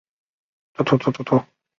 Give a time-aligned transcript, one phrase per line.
[0.73, 1.47] 还担任其教育部长。